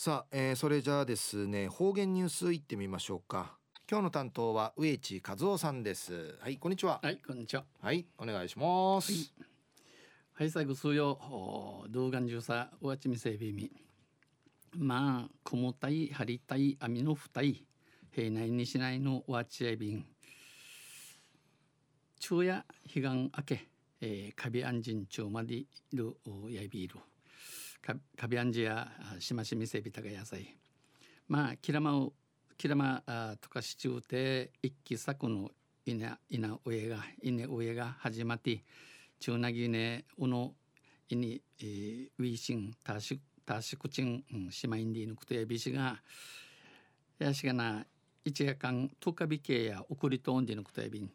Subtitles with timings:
[0.00, 3.58] さあ、えー、それじゃあですね方言ニュースいってみましょうか。
[3.90, 6.36] 今日の担当は植地和夫さんです。
[6.38, 7.00] はいこんにちは。
[7.02, 7.64] はいこんにちは。
[7.82, 9.34] はいお願いします。
[10.34, 11.18] はい、最後数曜
[11.90, 13.72] 動画中さおわちみせびみ
[14.76, 17.66] まあくもたい張りたい網のふたい
[18.12, 20.06] 平内にしないのわちやびん
[22.20, 23.68] 昼夜彼岸明け、
[24.00, 26.14] えー、カビアンジン中までいる
[26.50, 26.94] やびる
[27.82, 28.88] カビアンジや
[29.18, 30.56] しましみせびたが野菜。
[31.26, 32.12] まあキラマウ
[32.56, 33.02] キラマ
[33.40, 35.50] とかしちゅうて一期作の
[35.86, 38.62] 稲稲上が稲上が始まって
[39.20, 40.54] 中なぎねうの
[41.08, 46.02] いに、ウィーシンタシタシクチン、シマインディのことやびしが
[47.18, 47.86] やしがな
[48.24, 51.10] 一夜間トカビ系や送りとんでのことやびん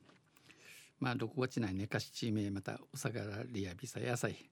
[1.00, 4.50] まあ6月内寝かしちめまたうさがらりやびさ野菜。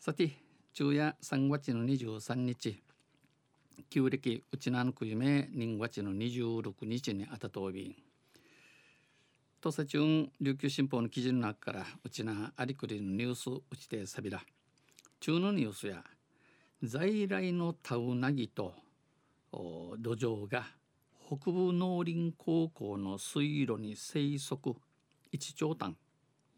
[0.00, 0.47] さて
[0.78, 2.80] 昼夜3月の23日
[3.90, 7.96] 旧暦うちなのくゆめ人月の26日にあたとび
[9.60, 9.98] 土佐中
[10.40, 14.40] 琉球新報の記事の中からうちなありくりのニュースうちてさびら
[15.18, 16.04] 中のニュースや
[16.80, 18.72] 在来のタウナギと
[19.50, 20.62] 土壌が
[21.26, 24.76] 北部農林高校の水路に生息。
[25.32, 25.96] 一長短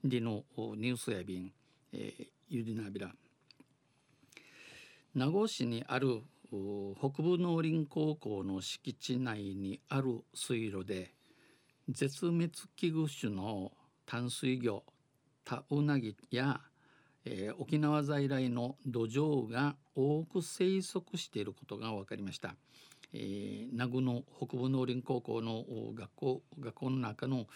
[0.05, 0.45] での
[0.77, 1.53] ニュースやびん、
[1.95, 3.11] えー、ゆりなびら。
[5.13, 6.23] 名護市にある
[6.99, 11.13] 北部農林高校の敷地内にある水路で
[11.89, 13.73] 絶滅危惧種の
[14.07, 14.85] 淡水魚
[15.45, 16.61] タウナギや、
[17.25, 22.55] えー、沖縄在来の土壌が多く生息していることが分かりました。
[23.13, 27.47] えー、名護の北部農林高校の学校学校の中の、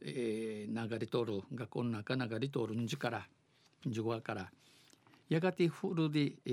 [0.00, 3.28] えー、流れ通る学校の中流れ通るんじから
[3.86, 4.50] 樹話から
[5.30, 6.50] やがてフルで、え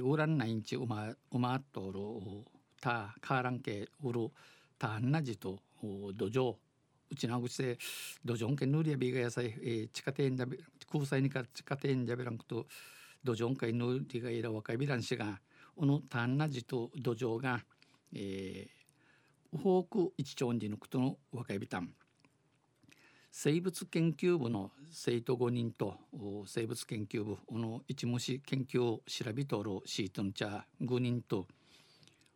[0.00, 2.20] ー、ウランナインチウマウマトロ
[2.80, 4.32] タカーランケウル
[4.76, 6.56] タンナジと土壌
[7.08, 7.78] うちなぐちで
[8.24, 10.58] 土壌けぬりやびが野菜、えー、地下庭だべ
[10.90, 12.66] 空菜にか地下庭だべらんくと
[13.22, 15.38] 土壌けぬりがいら若いびらんしが
[15.76, 17.60] このタンナジと土壌が、
[18.12, 21.90] えー、ウホーク一丁にぬくとの若いびたん。
[23.38, 25.98] 生物研究部の生徒5人と
[26.46, 31.46] 生物研究部の一虫研究を調べとるシートンチャー5人と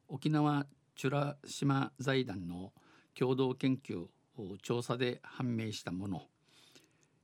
[0.08, 0.66] 沖縄
[1.02, 2.74] 美ら島財団の
[3.18, 4.08] 共同研究
[4.62, 6.24] 調査で判明したもの、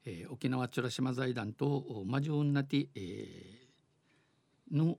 [0.07, 4.97] えー、沖縄美ら島財団とマジュンナティ、えー、の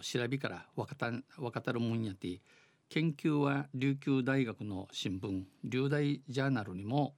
[0.00, 2.40] 調べから分かた分かたるもんやて
[2.88, 7.16] 研究は琉球大学の新聞琉大ジャーナルにも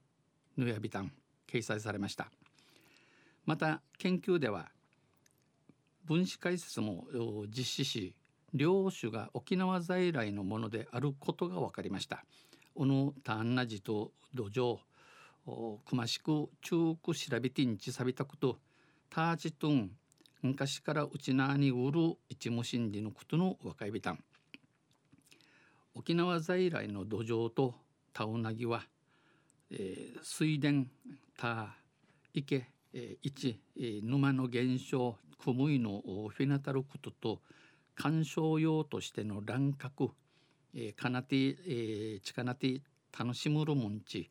[0.56, 1.12] ヌヤビタン
[1.47, 2.31] 掲載されました。
[3.44, 4.70] また研究では
[6.04, 7.06] 分子解説も
[7.48, 8.15] 実施し
[8.53, 12.25] 両種が沖縄在来のものであることが分かりました。
[12.75, 14.78] このターンナジと土壌
[15.84, 18.59] くましく中く調べてんちさびたこと
[19.10, 19.91] ターチトン
[20.42, 24.25] 昔からうちなに売る一無心理のことの若いびたん。
[25.94, 27.75] 沖縄在来の土壌と
[28.12, 28.84] タウナギは
[29.70, 30.69] えー、水田
[31.36, 31.75] 田
[32.32, 37.41] 池、えー、一、えー、沼の減少クムイのフィナタルクトと
[37.94, 40.10] 鑑賞用としての乱獲、
[40.74, 42.80] えー、カナティ、えー、チカナティ
[43.16, 44.30] 楽しむるもんち、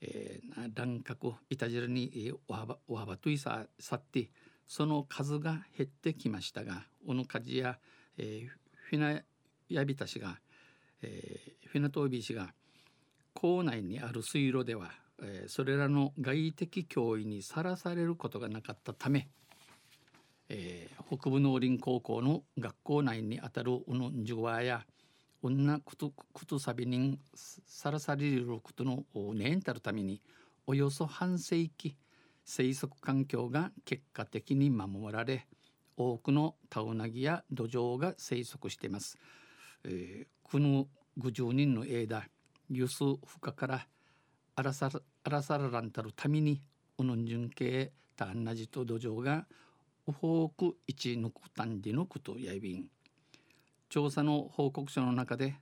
[0.00, 4.30] えー、乱獲いたじらに、えー、おはばおはばといささって
[4.66, 7.78] その数が減ってきましたがおのかじや、
[8.16, 8.48] えー、
[8.88, 9.20] フィナ
[9.68, 10.38] ヤビタ氏が、
[11.02, 12.54] えー、フィナトービー氏が
[13.34, 14.90] 校内にある水路では、
[15.22, 19.28] えー、それらの外的脅威にさらされることがなかったため、
[20.48, 24.84] えー、北部農林高校の学校内にあたるうぬんじゅわや
[25.42, 29.04] 女くとくとさびにさらされることの
[29.34, 30.22] ねんたるために
[30.66, 31.96] およそ半世紀
[32.44, 35.46] 生息環境が結果的に守られ
[35.96, 39.18] 多くのタウナギや土壌が生息しています。
[39.84, 40.86] えー、この
[41.18, 42.24] 50人の枝
[42.74, 43.86] ユスフカから
[44.56, 44.90] アラサ
[45.24, 46.62] アラサラランタルために
[46.96, 49.46] ウヌンジュン系タンナジと土壌が
[50.06, 52.86] ウホーク一ヌクタンディヌクとやいびん。
[53.90, 55.56] 調査の報告書の中で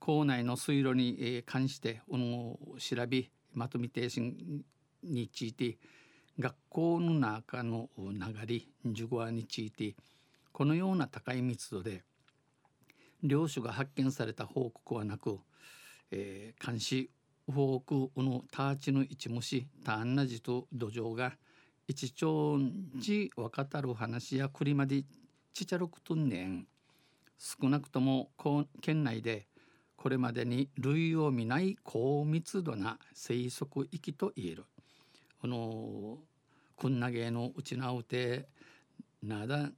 [0.00, 4.08] 校内の水路に関してうの調べまとめて
[5.04, 5.78] について
[6.40, 8.12] 学校の中の流
[8.46, 9.94] れ授業について
[10.50, 12.02] このような高い密度で
[13.22, 15.38] 領主が発見された報告はなく
[16.10, 17.10] えー、監視
[17.50, 21.32] フォークのターチの一虫ターンナジと土壌が
[21.86, 22.58] 一丁
[22.96, 25.04] じ分かたる話や栗まで
[25.54, 26.66] ちちゃろくとんねん。
[27.38, 28.30] 少なくとも
[28.80, 29.46] 県内で
[29.96, 34.64] これまでに類を見ない高密度な生息域と言える。
[35.40, 36.18] この
[36.76, 38.48] くんなげのうちなうて
[39.22, 39.70] なだ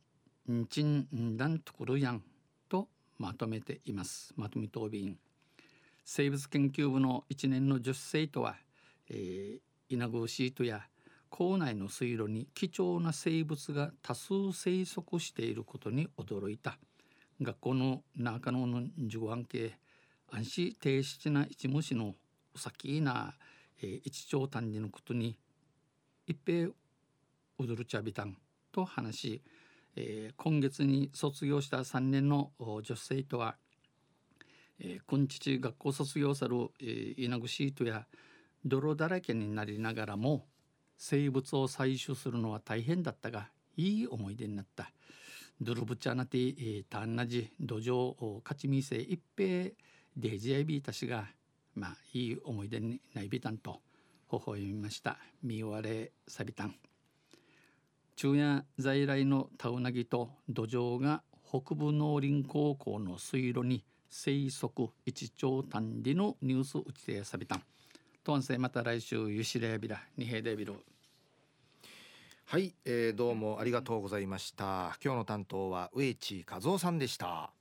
[0.50, 2.22] んちんだんとくるやん
[2.68, 2.88] と
[3.18, 4.34] まとめています。
[4.36, 5.16] まとめ答弁。
[6.12, 8.56] 生物研究部の一年の女子生徒は、
[9.08, 10.82] えー、イナゴシートや
[11.28, 16.78] 校内の水路に貴重な生物が多数生息していることに驚いた。
[17.40, 19.78] 学校の中野の受案系
[20.32, 22.16] 安心低質な一虫の
[22.56, 23.34] お先な、
[23.80, 25.38] えー、一長単にのことに
[26.26, 26.70] 一平
[27.56, 28.36] 踊るちゃびたん
[28.72, 29.42] と話し、
[29.94, 33.54] えー、今月に卒業した3年の女子生徒は、
[34.80, 38.06] えー、今日学校卒業さる、えー、稲シートや
[38.64, 40.46] 泥だらけになりながらも
[40.96, 44.90] 生物を採取するのは大変だったがいい思い出になった。
[45.62, 49.70] ドルブチャナティタンナジ土壌勝ちみせ一平
[50.16, 51.26] デジアイビーたちが
[51.74, 53.82] まあいい思い出にないびたんと
[54.32, 56.74] 微笑みました見終われさびたん
[58.16, 67.54] 昼夜在来のタウナギと土壌が北部農林高校の水路に生息一長短理のニュース打ち手さびた。
[67.56, 67.62] ん
[68.24, 70.74] とんせまた来週ゆしれやびら二平でびろ
[72.44, 74.98] はい、えー、どうもありがとうございました。
[75.02, 77.52] 今日の担当は植地和夫さんでした。